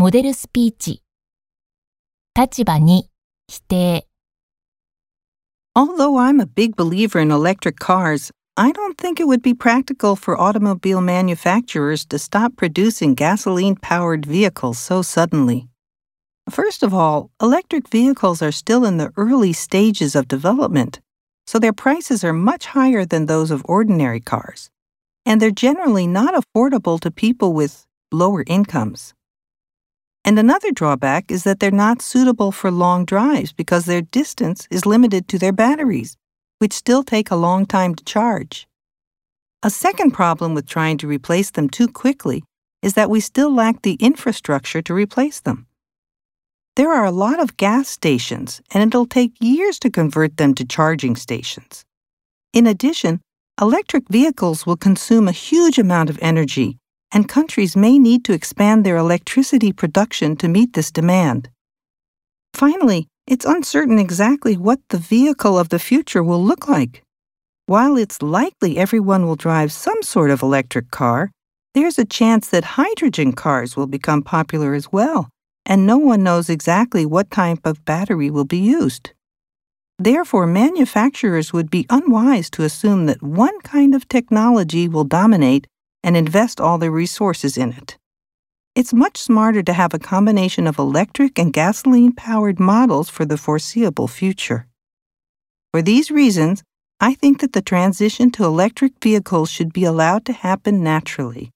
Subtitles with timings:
[0.00, 1.02] モデルスピーチ。
[2.34, 3.10] 立場に
[3.48, 4.06] 否定。
[5.74, 10.16] Although I'm a big believer in electric cars, I don't think it would be practical
[10.16, 15.68] for automobile manufacturers to stop producing gasoline powered vehicles so suddenly.
[16.48, 21.00] First of all, electric vehicles are still in the early stages of development,
[21.46, 24.70] so their prices are much higher than those of ordinary cars,
[25.26, 29.12] and they're generally not affordable to people with lower incomes.
[30.27, 34.87] And another drawback is that they're not suitable for long drives because their distance is
[34.87, 36.17] limited to their batteries,
[36.57, 38.67] which still take a long time to charge.
[39.61, 42.43] A second problem with trying to replace them too quickly
[42.81, 45.67] is that we still lack the infrastructure to replace them.
[46.75, 50.65] There are a lot of gas stations, and it'll take years to convert them to
[50.65, 51.85] charging stations.
[52.51, 53.21] In addition,
[53.61, 56.79] electric vehicles will consume a huge amount of energy
[57.15, 61.49] and countries may need to expand their electricity production to meet this demand.
[62.53, 67.01] Finally, it's uncertain exactly what the vehicle of the future will look like.
[67.67, 71.31] While it's likely everyone will drive some sort of electric car,
[71.73, 75.29] there's a chance that hydrogen cars will become popular as well,
[75.65, 79.13] and no one knows exactly what type of battery will be used.
[79.97, 85.65] Therefore, manufacturers would be unwise to assume that one kind of technology will dominate
[86.05, 87.97] and invest all their resources in it.
[88.75, 93.37] It's much smarter to have a combination of electric and gasoline powered models for the
[93.37, 94.67] foreseeable future.
[95.71, 96.61] For these reasons,
[96.99, 101.49] I think that the transition to electric vehicles should be allowed to happen naturally.